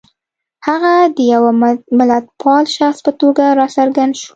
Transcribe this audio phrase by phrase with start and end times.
[0.67, 1.51] هغه د یوه
[1.99, 4.29] ملتپال شخص په توګه را څرګند شو.